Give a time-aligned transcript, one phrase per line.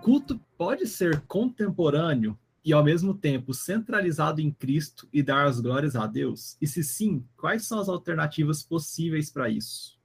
[0.00, 5.96] culto pode ser contemporâneo e ao mesmo tempo centralizado em Cristo e dar as glórias
[5.96, 6.56] a Deus?
[6.60, 9.98] E se sim, quais são as alternativas possíveis para isso?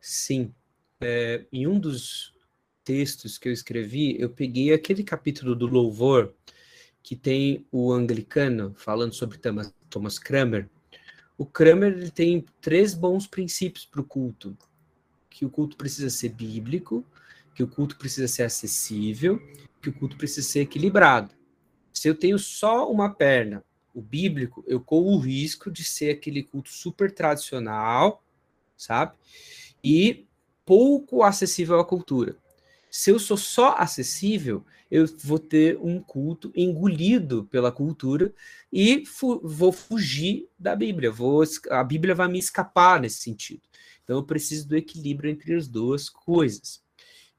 [0.00, 0.54] Sim.
[1.00, 2.34] É, em um dos
[2.84, 6.34] textos que eu escrevi, eu peguei aquele capítulo do louvor
[7.02, 10.68] que tem o anglicano falando sobre Thomas, Kramer.
[11.36, 14.56] O Kramer ele tem três bons princípios para o culto:
[15.28, 17.04] que o culto precisa ser bíblico,
[17.54, 19.40] que o culto precisa ser acessível,
[19.80, 21.34] que o culto precisa ser equilibrado.
[21.92, 26.42] Se eu tenho só uma perna, o bíblico, eu corro o risco de ser aquele
[26.42, 28.22] culto super tradicional,
[28.76, 29.14] sabe?
[29.82, 30.26] E
[30.64, 32.36] pouco acessível à cultura.
[32.90, 38.32] Se eu sou só acessível, eu vou ter um culto engolido pela cultura
[38.72, 41.10] e fu vou fugir da Bíblia.
[41.10, 43.62] Vou, a Bíblia vai me escapar nesse sentido.
[44.04, 46.83] Então eu preciso do equilíbrio entre as duas coisas.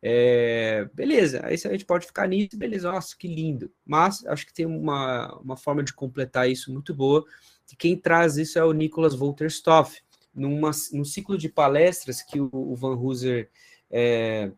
[0.08, 3.72] É, beleza, aí a gente pode ficar nisso, beleza, nossa, que lindo.
[3.84, 7.25] Mas acho que tem uma, uma forma de completar isso muito boa.
[7.73, 10.00] E quem traz isso é o Nicholas Wolterstoff,
[10.31, 13.50] numa, num ciclo de palestras que o, o Van Hooser
[13.89, 14.52] é,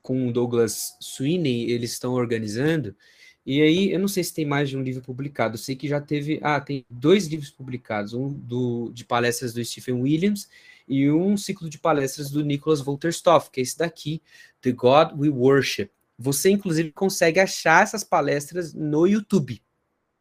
[0.00, 2.96] com o Douglas Sweeney eles estão organizando.
[3.44, 5.86] E aí, eu não sei se tem mais de um livro publicado, eu sei que
[5.86, 6.40] já teve.
[6.42, 10.48] Ah, tem dois livros publicados, um do, de palestras do Stephen Williams
[10.90, 14.20] e um ciclo de palestras do Nicholas Wolterstoff, que é esse daqui,
[14.60, 15.90] The God We Worship.
[16.18, 19.62] Você, inclusive, consegue achar essas palestras no YouTube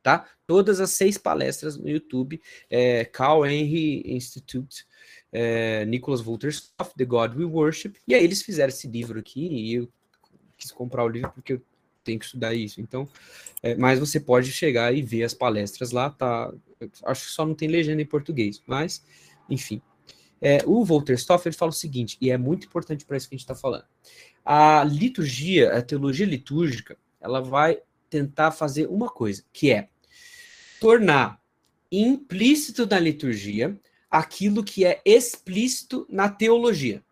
[0.02, 0.26] tá?
[0.48, 4.86] Todas as seis palestras no YouTube, é, Carl Henry Institute,
[5.31, 9.76] é, Nicholas Wolterstorff, The God We Worship, e aí eles fizeram esse livro aqui, e
[9.76, 9.89] eu
[10.58, 11.61] quis comprar o livro porque eu
[12.04, 13.08] tenho que estudar isso, então,
[13.61, 16.52] é, mas você pode chegar e ver as palestras lá, tá?
[17.06, 19.04] Acho que só não tem legenda em português, mas,
[19.50, 19.81] enfim.
[20.42, 23.38] É, o Wolterstorff, ele fala o seguinte, e é muito importante para isso que a
[23.38, 23.86] gente está falando.
[24.45, 27.80] A liturgia, a teologia litúrgica, ela vai
[28.10, 29.89] tentar fazer uma coisa, que é
[30.80, 31.42] tornar
[31.92, 33.78] implícito na liturgia
[34.10, 37.04] aquilo que é explícito na teologia.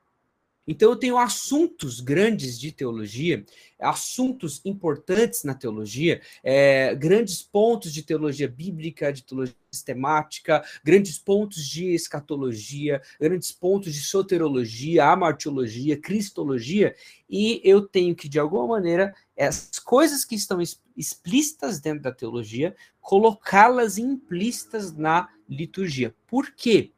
[0.67, 3.45] Então, eu tenho assuntos grandes de teologia,
[3.79, 11.65] assuntos importantes na teologia, é, grandes pontos de teologia bíblica, de teologia sistemática, grandes pontos
[11.65, 16.95] de escatologia, grandes pontos de soterologia, amartiologia, cristologia,
[17.29, 20.59] e eu tenho que, de alguma maneira, as coisas que estão
[20.95, 26.13] explícitas dentro da teologia, colocá-las implícitas na liturgia.
[26.27, 26.91] Por quê?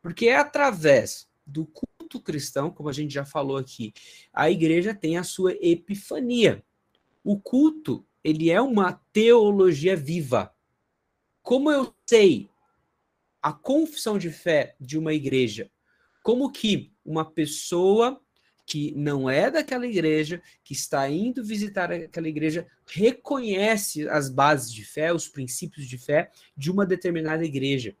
[0.00, 3.92] Porque é através do culto cristão, como a gente já falou aqui,
[4.32, 6.62] a igreja tem a sua epifania.
[7.22, 10.54] O culto, ele é uma teologia viva.
[11.46, 12.50] Como eu sei
[13.40, 15.70] a confissão de fé de uma igreja?
[16.20, 18.20] Como que uma pessoa
[18.66, 24.84] que não é daquela igreja, que está indo visitar aquela igreja, reconhece as bases de
[24.84, 27.96] fé, os princípios de fé de uma determinada igreja,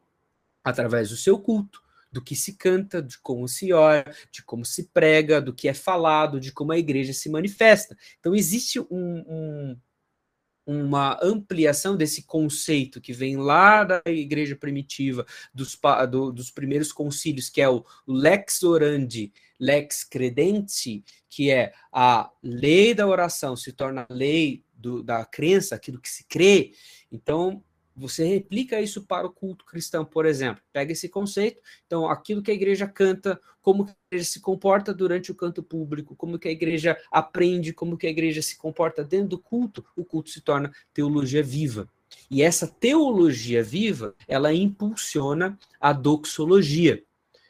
[0.64, 1.80] através do seu culto,
[2.10, 5.74] do que se canta, de como se ora, de como se prega, do que é
[5.74, 7.96] falado, de como a igreja se manifesta.
[8.18, 9.76] Então, existe um, um
[10.66, 15.78] uma ampliação desse conceito que vem lá da igreja primitiva, dos,
[16.10, 22.94] do, dos primeiros concílios, que é o lex orandi, lex credenti, que é a lei
[22.94, 26.72] da oração se torna lei do, da crença, aquilo que se crê.
[27.10, 27.62] Então,
[27.96, 30.62] você replica isso para o culto cristão, por exemplo.
[30.72, 34.92] Pega esse conceito, então aquilo que a igreja canta, como que a igreja se comporta
[34.92, 39.02] durante o canto público, como que a igreja aprende, como que a igreja se comporta
[39.02, 41.88] dentro do culto, o culto se torna teologia viva.
[42.30, 47.02] E essa teologia viva, ela impulsiona a doxologia.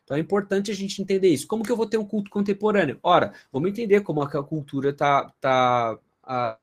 [0.05, 1.49] Então é importante a gente entender isso.
[1.49, 2.99] Como que eu vou ter um culto contemporâneo?
[3.03, 5.99] Ora, vamos entender como a cultura está tá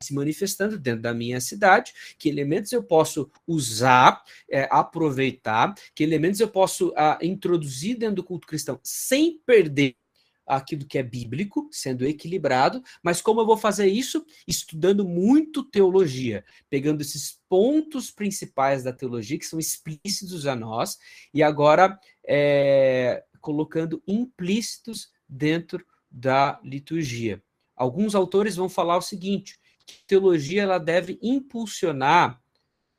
[0.01, 6.39] se manifestando dentro da minha cidade, que elementos eu posso usar, é, aproveitar, que elementos
[6.39, 9.95] eu posso introduzir dentro do culto cristão sem perder
[10.45, 14.25] aquilo que é bíblico, sendo equilibrado, mas como eu vou fazer isso?
[14.47, 20.97] Estudando muito teologia, pegando esses pontos principais da teologia que são explícitos a nós,
[21.33, 21.97] e agora
[22.27, 27.41] é, colocando implícitos dentro da liturgia.
[27.75, 32.41] Alguns autores vão falar o seguinte, que teologia ela deve impulsionar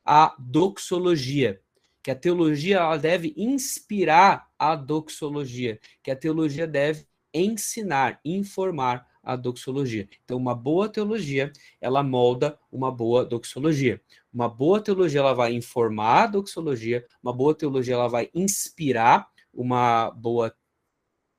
[0.04, 1.60] a doxologia,
[2.02, 9.34] que a teologia ela deve inspirar a doxologia, que a teologia deve ensinar, informar a
[9.36, 10.06] doxologia.
[10.22, 11.50] Então, uma boa teologia,
[11.80, 14.00] ela molda uma boa doxologia.
[14.32, 20.10] Uma boa teologia, ela vai informar a doxologia, uma boa teologia, ela vai inspirar uma
[20.10, 20.54] boa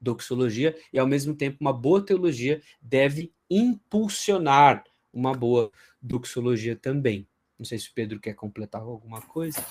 [0.06, 5.72] doxologia e, ao mesmo tempo, uma boa teologia deve impulsionar uma boa
[6.02, 7.28] doxologia também.
[7.58, 9.66] Não sei se o Pedro quer completar alguma coisa.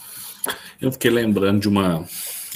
[0.81, 2.07] Eu fiquei lembrando de uma,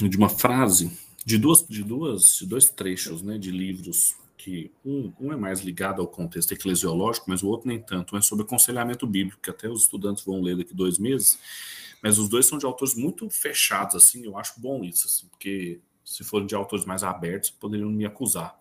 [0.01, 0.91] de uma frase
[1.25, 5.59] de duas, de duas, de dois trechos, né, de livros que um, um, é mais
[5.59, 8.15] ligado ao contexto eclesiológico, mas o outro nem tanto.
[8.15, 11.37] Um é sobre aconselhamento bíblico, que até os estudantes vão ler daqui dois meses.
[12.01, 14.23] Mas os dois são de autores muito fechados, assim.
[14.23, 18.59] Eu acho bom isso, assim, porque se forem de autores mais abertos, poderiam me acusar.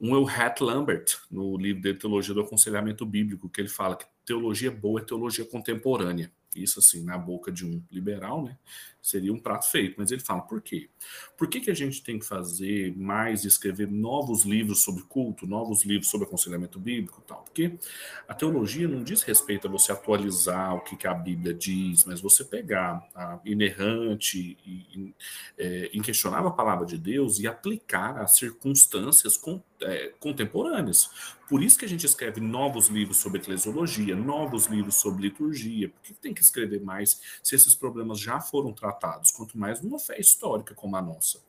[0.00, 3.94] Um é o Hat Lambert, no livro de Teologia do Aconselhamento Bíblico, que ele fala
[3.94, 6.32] que teologia boa é teologia contemporânea.
[6.56, 8.58] Isso, assim, na boca de um liberal, né?
[9.02, 9.96] Seria um prato feito.
[9.98, 10.88] Mas ele fala, por quê?
[11.36, 15.84] Por que, que a gente tem que fazer mais, escrever novos livros sobre culto, novos
[15.84, 17.42] livros sobre aconselhamento bíblico e tal?
[17.42, 17.76] Porque
[18.28, 22.20] a teologia não diz respeito a você atualizar o que, que a Bíblia diz, mas
[22.20, 25.12] você pegar a inerrante e
[25.58, 31.10] é, inquestionável palavra de Deus e aplicar às circunstâncias com, é, contemporâneas.
[31.48, 35.88] Por isso que a gente escreve novos livros sobre eclesiologia, novos livros sobre liturgia.
[35.88, 38.91] Por que tem que escrever mais se esses problemas já foram tratados?
[39.32, 41.40] Quanto mais numa fé histórica como a nossa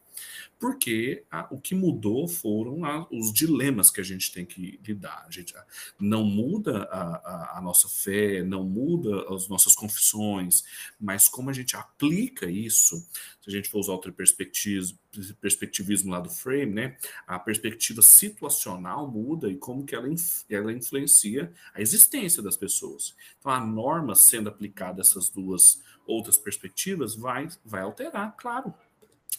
[0.59, 5.25] porque a, o que mudou foram a, os dilemas que a gente tem que lidar.
[5.27, 5.53] A gente
[5.99, 10.63] não muda a, a, nossa fé, não muda as nossas confissões,
[10.99, 12.95] mas como a gente aplica isso,
[13.41, 14.97] se a gente for usar o perspectivismo,
[15.41, 16.97] perspectivismo lá do frame, né,
[17.27, 20.07] a perspectiva situacional muda e como que ela,
[20.49, 23.13] ela influencia a existência das pessoas.
[23.37, 28.73] Então, a norma sendo aplicada a essas duas outras perspectivas vai, vai alterar, claro,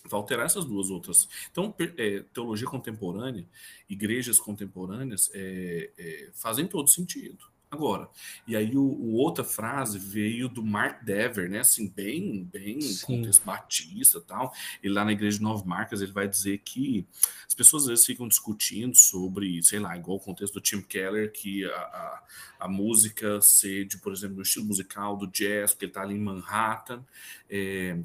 [0.04, 1.28] vai alterar essas duas outras.
[1.50, 3.46] Então, é, teologia contemporânea,
[3.88, 7.53] igrejas contemporâneas é, é, fazem todo sentido.
[7.74, 8.08] Agora,
[8.46, 11.58] e aí o, o, outra frase veio do Mark Dever, né?
[11.58, 13.04] Assim, bem, bem Sim.
[13.04, 14.52] contexto batista tal.
[14.80, 17.04] Ele lá na igreja de Nove Marcas, ele vai dizer que
[17.48, 21.32] as pessoas às vezes ficam discutindo sobre, sei lá, igual o contexto do Tim Keller,
[21.32, 22.22] que a, a,
[22.60, 26.14] a música ser de, por exemplo, no estilo musical do jazz, porque ele está ali
[26.14, 27.04] em Manhattan,
[27.50, 27.98] é,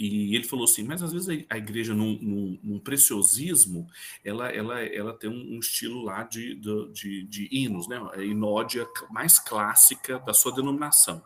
[0.00, 3.86] e ele falou assim, mas às vezes a igreja, num, num, num preciosismo,
[4.24, 8.00] ela, ela, ela tem um, estilo lá de, de, de hinos, né?
[8.14, 11.22] A inódia mais clássica da sua denominação.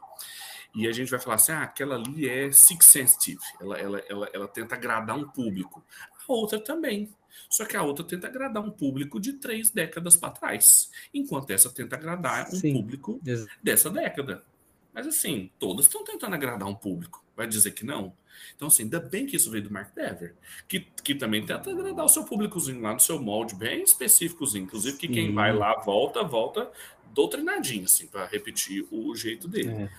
[0.75, 4.31] E a gente vai falar assim, ah, aquela ali é six sensitive, ela, ela, ela,
[4.33, 5.85] ela tenta agradar um público.
[6.29, 7.15] A outra também.
[7.49, 11.71] Só que a outra tenta agradar um público de três décadas para trás, enquanto essa
[11.71, 12.73] tenta agradar um Sim.
[12.73, 13.21] público
[13.63, 14.45] dessa década.
[14.93, 17.24] Mas assim, todas estão tentando agradar um público.
[17.37, 18.15] Vai dizer que não?
[18.55, 20.35] Então, assim, ainda bem que isso veio do Mark Dever,
[20.69, 24.65] que, que também tenta agradar o seu públicozinho lá no seu molde bem específicozinho.
[24.65, 26.71] Inclusive, que quem vai lá volta, volta
[27.13, 29.71] doutrinadinho, assim, para repetir o jeito dele.
[29.71, 29.91] É,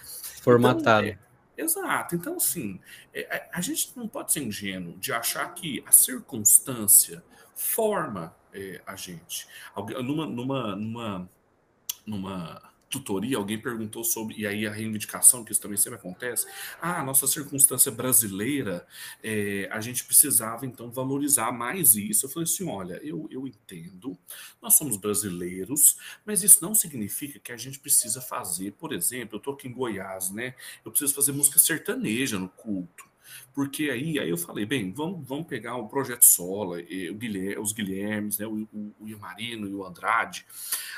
[0.41, 1.07] formatado.
[1.07, 1.19] Então,
[1.57, 2.15] é, exato.
[2.15, 2.79] Então, assim,
[3.13, 7.23] é, a, a, gente não pode ser ingênuo de achar que a circunstância
[7.55, 9.47] forma é, a gente.
[10.03, 11.29] Numa, numa, numa,
[12.05, 16.47] numa tutoria, alguém perguntou sobre, e aí a reivindicação, que isso também sempre acontece,
[16.81, 18.85] ah, nossa circunstância brasileira,
[19.23, 22.25] é, a gente precisava então valorizar mais isso.
[22.25, 24.17] Eu falei assim: olha, eu, eu entendo,
[24.61, 29.39] nós somos brasileiros, mas isso não significa que a gente precisa fazer, por exemplo, eu
[29.39, 30.55] estou aqui em Goiás, né?
[30.83, 33.14] Eu preciso fazer música sertaneja no culto.
[33.53, 37.71] Porque aí, aí eu falei, bem, vamos, vamos pegar o Projeto Sola, o Guilherme, os
[37.71, 39.15] Guilhermes, né, o, o, o e
[39.75, 40.45] o Andrade.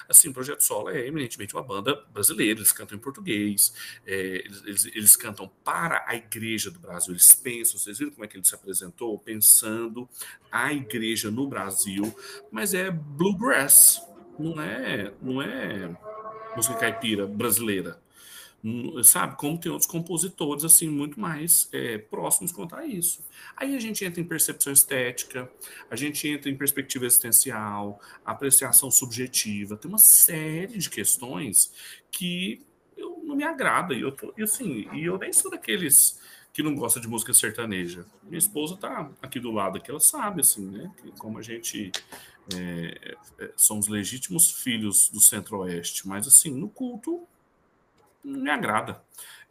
[0.09, 3.73] Assim, o Projeto Sola é eminentemente uma banda brasileira, eles cantam em português,
[4.05, 8.25] é, eles, eles, eles, cantam para a igreja do Brasil, eles pensam, vocês viram como
[8.25, 9.19] é que ele se apresentou?
[9.19, 10.07] Pensando
[10.51, 12.15] a igreja no Brasil,
[12.51, 14.01] mas é bluegrass,
[14.39, 15.95] não é, não é
[16.55, 17.99] música caipira brasileira
[19.03, 19.35] sabe?
[19.37, 23.23] Como tem outros compositores, assim, muito mais é, próximos quanto a isso.
[23.55, 25.49] Aí a gente entra em percepção estética,
[25.89, 31.71] a gente entra em perspectiva existencial, apreciação subjetiva, tem uma série de questões
[32.11, 36.19] que eu, não me agrada, e eu tô, e assim, e eu nem sou daqueles
[36.51, 38.05] que não gosta de música sertaneja.
[38.23, 40.91] Minha esposa tá aqui do lado, que ela sabe, assim, né?
[40.99, 41.91] Que como a gente
[42.55, 47.27] é, é, somos legítimos filhos do Centro-Oeste, mas assim, no culto
[48.27, 49.01] me agrada.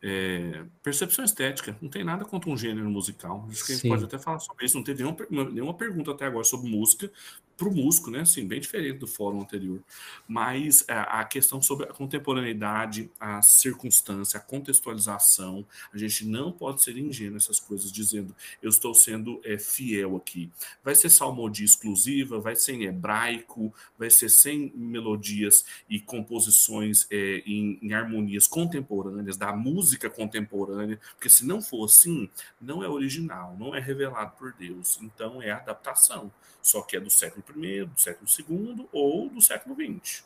[0.03, 3.47] É, percepção estética, não tem nada contra um gênero musical.
[3.51, 4.77] Acho que a gente pode até falar sobre isso.
[4.77, 7.11] Não teve nenhuma pergunta até agora sobre música,
[7.57, 8.21] para o músico, né?
[8.21, 9.83] Assim, bem diferente do fórum anterior.
[10.29, 16.53] Mas a, é, a questão sobre a contemporaneidade, a circunstância, a contextualização, a gente não
[16.53, 20.51] pode ser ingênuo nessas coisas, dizendo eu estou sendo é, fiel aqui.
[20.85, 27.43] Vai ser salmodia exclusiva, vai ser em hebraico, vai ser sem melodias e composições é,
[27.47, 32.29] em, em harmonias contemporâneas, da música contemporânea, porque se não for assim,
[32.61, 34.99] não é original, não é revelado por Deus.
[35.01, 36.31] Então é adaptação,
[36.63, 40.25] só que é do século século I, do século II ou do século XX.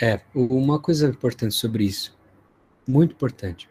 [0.00, 2.16] É, uma coisa importante sobre isso,
[2.86, 3.68] muito importante.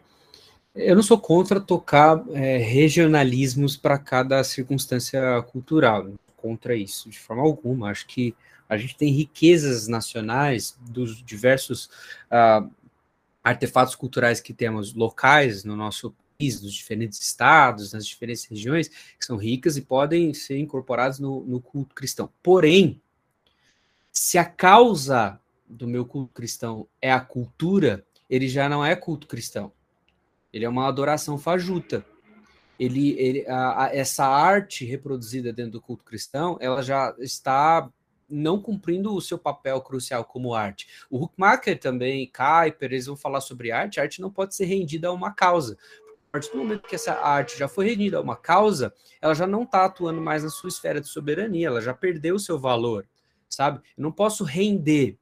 [0.74, 6.14] Eu não sou contra tocar é, regionalismos para cada circunstância cultural, né?
[6.36, 7.90] contra isso de forma alguma.
[7.90, 8.34] Acho que
[8.68, 11.86] a gente tem riquezas nacionais dos diversos
[12.30, 12.68] uh,
[13.42, 19.24] artefatos culturais que temos locais no nosso país, nos diferentes estados, nas diferentes regiões, que
[19.24, 22.30] são ricas e podem ser incorporados no, no culto cristão.
[22.42, 23.00] Porém,
[24.12, 29.26] se a causa do meu culto cristão é a cultura, ele já não é culto
[29.26, 29.72] cristão.
[30.52, 32.04] Ele é uma adoração fajuta.
[32.78, 37.88] Ele, ele a, a, essa arte reproduzida dentro do culto cristão, ela já está
[38.28, 40.88] não cumprindo o seu papel crucial como arte.
[41.10, 44.00] O Huckmacher também, Kuiper, eles vão falar sobre arte.
[44.00, 45.76] A arte não pode ser rendida a uma causa.
[46.34, 49.62] Partir do momento que essa arte já foi rendida a uma causa, ela já não
[49.62, 53.06] está atuando mais na sua esfera de soberania, ela já perdeu o seu valor,
[53.48, 53.78] sabe?
[53.96, 55.16] Eu não posso render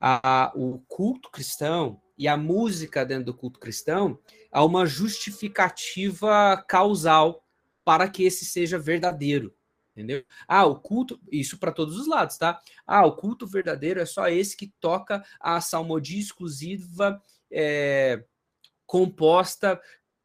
[0.00, 4.16] a, a, o culto cristão e a música dentro do culto cristão
[4.52, 7.44] a uma justificativa causal
[7.84, 9.52] para que esse seja verdadeiro.
[9.90, 10.24] Entendeu?
[10.46, 12.60] Ah, o culto, isso para todos os lados, tá?
[12.86, 18.22] Ah, o culto verdadeiro é só esse que toca a salmodia exclusiva é,
[18.86, 19.80] composta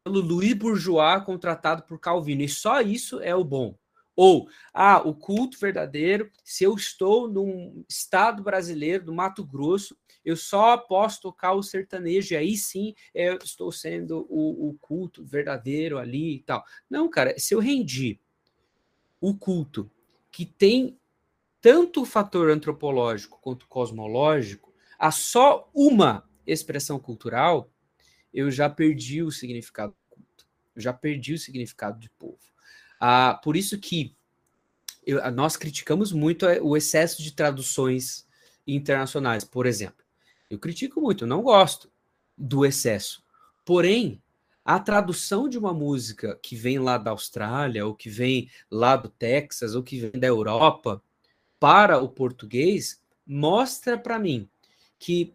[0.08, 2.42] pelo Louis Bourgeois contratado por Calvino.
[2.42, 3.76] E só isso é o bom.
[4.16, 10.34] Ou, ah, o culto verdadeiro, se eu estou num estado brasileiro, do Mato Grosso, eu
[10.34, 15.98] só posso tocar o sertanejo, e aí sim eu estou sendo o, o culto verdadeiro
[15.98, 16.64] ali e tal.
[16.90, 18.18] Não, cara, se eu rendi
[19.20, 19.88] o culto
[20.32, 20.98] que tem
[21.60, 27.70] tanto o fator antropológico quanto cosmológico a só uma expressão cultural,
[28.32, 30.46] eu já perdi o significado do culto.
[30.74, 32.38] Eu já perdi o significado de povo.
[33.00, 34.16] Ah, por isso que
[35.06, 38.26] eu, nós criticamos muito é, o excesso de traduções
[38.66, 40.04] internacionais, por exemplo.
[40.50, 41.90] Eu critico muito, não gosto
[42.36, 43.22] do excesso.
[43.64, 44.22] Porém,
[44.64, 49.08] a tradução de uma música que vem lá da Austrália, ou que vem lá do
[49.08, 51.02] Texas, ou que vem da Europa,
[51.58, 54.48] para o português, mostra para mim
[54.98, 55.34] que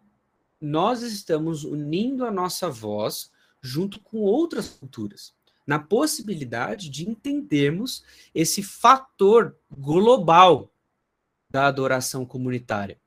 [0.64, 3.30] nós estamos unindo a nossa voz
[3.60, 5.34] junto com outras culturas
[5.66, 8.04] na possibilidade de entendermos
[8.34, 10.70] esse fator global
[11.48, 12.98] da adoração comunitária.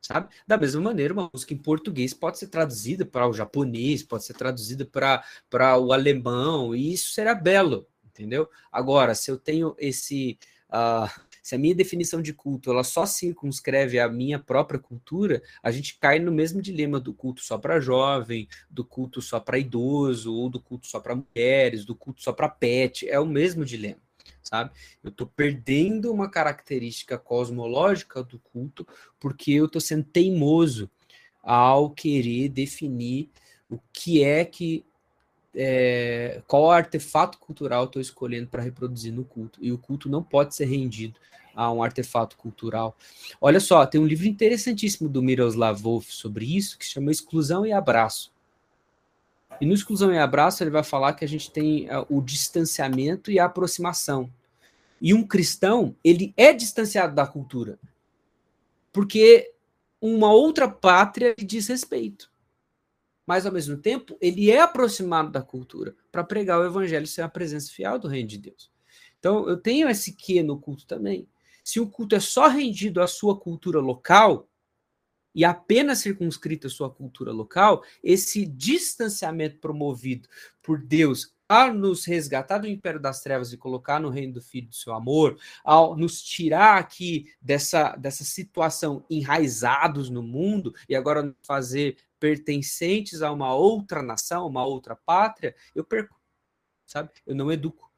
[0.00, 0.28] Sabe?
[0.46, 4.34] Da mesma maneira, uma música em português pode ser traduzida para o japonês, pode ser
[4.34, 8.48] traduzida para o alemão, e isso será belo, entendeu?
[8.70, 10.38] Agora, se eu tenho esse.
[10.68, 15.70] Uh, se a minha definição de culto ela só circunscreve a minha própria cultura, a
[15.70, 20.32] gente cai no mesmo dilema do culto só para jovem, do culto só para idoso,
[20.32, 23.08] ou do culto só para mulheres, do culto só para pet.
[23.08, 24.00] É o mesmo dilema
[24.42, 24.70] sabe?
[25.02, 28.86] Eu estou perdendo uma característica cosmológica do culto
[29.18, 30.90] porque eu estou sendo teimoso
[31.42, 33.30] ao querer definir
[33.68, 34.84] o que é que
[35.54, 39.58] é, qual artefato cultural estou escolhendo para reproduzir no culto.
[39.62, 41.18] E o culto não pode ser rendido
[41.54, 42.96] a um artefato cultural.
[43.40, 47.66] Olha só, tem um livro interessantíssimo do Miroslav Wolf sobre isso, que se chama Exclusão
[47.66, 48.32] e Abraço.
[49.60, 53.30] E no Exclusão e Abraço ele vai falar que a gente tem uh, o distanciamento
[53.30, 54.32] e a aproximação.
[55.00, 57.78] E um cristão, ele é distanciado da cultura.
[58.90, 59.52] Porque
[60.00, 62.31] uma outra pátria lhe diz respeito
[63.32, 67.28] mas ao mesmo tempo ele é aproximado da cultura para pregar o evangelho ser a
[67.30, 68.70] presença fiel do reino de Deus.
[69.18, 71.26] Então eu tenho esse que no culto também.
[71.64, 74.46] Se o culto é só rendido à sua cultura local
[75.34, 80.28] e apenas circunscrito à sua cultura local, esse distanciamento promovido
[80.62, 84.68] por Deus a nos resgatar do império das trevas e colocar no reino do Filho
[84.68, 91.34] do seu amor, ao nos tirar aqui dessa, dessa situação enraizados no mundo e agora
[91.42, 96.16] fazer pertencentes a uma outra nação, uma outra pátria, eu perco,
[96.86, 97.10] sabe?
[97.26, 97.90] Eu não educo.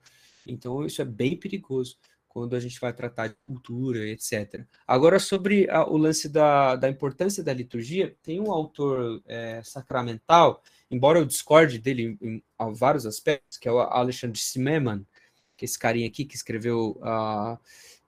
[0.46, 4.64] Então isso é bem perigoso quando a gente vai tratar de cultura, etc.
[4.88, 10.62] Agora, sobre a, o lance da, da importância da liturgia, tem um autor é, sacramental,
[10.90, 15.06] embora eu discorde dele em, em, em, vários aspectos, que é o Alexandre Simeman,
[15.54, 16.98] que é esse carinha aqui que escreveu.
[17.02, 17.58] Uh,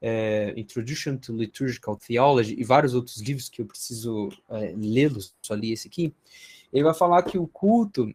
[0.01, 5.55] é, Introduction to Liturgical Theology e vários outros livros que eu preciso é, lê-los, só
[5.55, 6.15] li esse aqui,
[6.73, 8.15] ele vai falar que o culto,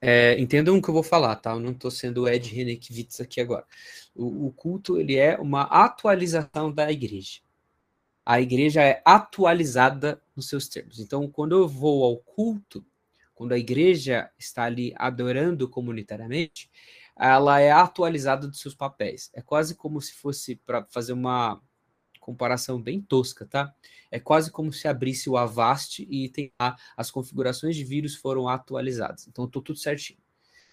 [0.00, 1.52] é, entendam o que eu vou falar, tá?
[1.52, 3.64] Eu não estou sendo Ed Renekiewicz aqui agora.
[4.14, 7.40] O, o culto, ele é uma atualização da igreja.
[8.24, 10.98] A igreja é atualizada nos seus termos.
[10.98, 12.84] Então, quando eu vou ao culto,
[13.34, 16.70] quando a igreja está ali adorando comunitariamente,
[17.16, 19.30] ela é atualizada dos seus papéis.
[19.32, 21.60] É quase como se fosse para fazer uma
[22.20, 23.72] comparação bem tosca, tá?
[24.10, 28.48] É quase como se abrisse o Avast e tem lá as configurações de vírus foram
[28.48, 29.28] atualizadas.
[29.28, 30.18] Então, estou tudo certinho.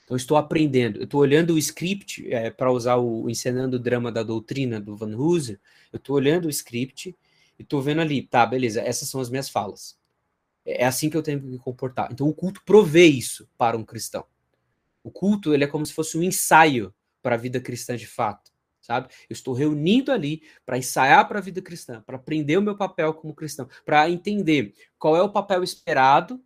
[0.05, 0.99] Então, estou aprendendo.
[0.99, 4.95] Eu estou olhando o script é, para usar o Ensinando o Drama da Doutrina do
[4.95, 5.59] Van Hooser.
[5.91, 7.15] Eu estou olhando o script
[7.59, 9.97] e estou vendo ali, tá, beleza, essas são as minhas falas.
[10.65, 12.09] É assim que eu tenho que me comportar.
[12.11, 14.25] Então, o culto provê isso para um cristão.
[15.03, 18.51] O culto ele é como se fosse um ensaio para a vida cristã de fato
[18.81, 19.07] sabe?
[19.29, 23.13] Eu estou reunindo ali para ensaiar para a vida cristã, para aprender o meu papel
[23.13, 26.43] como cristão, para entender qual é o papel esperado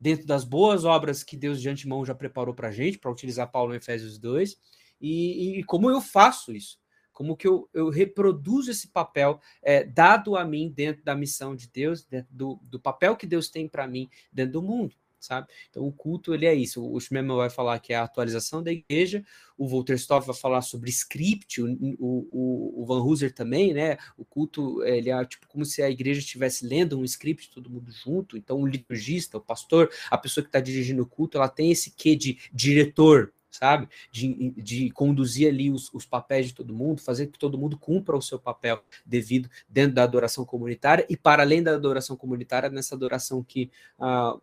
[0.00, 3.50] dentro das boas obras que Deus de antemão já preparou para a gente, para utilizar
[3.50, 4.56] Paulo em Efésios 2,
[5.00, 6.78] e, e, como eu faço isso,
[7.12, 11.68] como que eu, eu reproduzo esse papel é, dado a mim dentro da missão de
[11.68, 15.48] Deus, dentro do, do papel que Deus tem para mim dentro do mundo sabe?
[15.70, 16.84] Então o culto ele é isso.
[16.84, 19.24] O Schmemann vai falar que é a atualização da igreja,
[19.56, 21.66] o Wolterstoff vai falar sobre script, o,
[21.98, 23.96] o, o Van Hooser também, né?
[24.16, 27.90] O culto ele é tipo como se a igreja estivesse lendo um script todo mundo
[27.90, 28.36] junto.
[28.36, 31.90] Então o liturgista, o pastor, a pessoa que está dirigindo o culto, ela tem esse
[31.90, 33.88] quê de diretor, sabe?
[34.10, 38.16] De, de conduzir ali os, os, papéis de todo mundo, fazer que todo mundo cumpra
[38.16, 42.94] o seu papel devido dentro da adoração comunitária e para além da adoração comunitária, nessa
[42.94, 44.40] adoração que uh,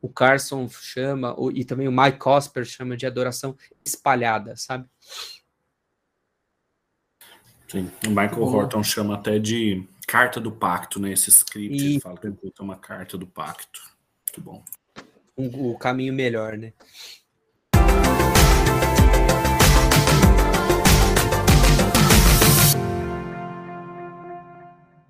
[0.00, 4.88] o Carson chama, e também o Mike Cosper chama de adoração espalhada, sabe?
[7.68, 11.12] Sim, o Michael Horton chama até de carta do pacto, né?
[11.12, 11.92] Esse script, e...
[11.92, 13.80] ele fala que é uma carta do pacto.
[14.26, 14.64] Muito bom.
[15.36, 16.72] Um, o caminho melhor, né?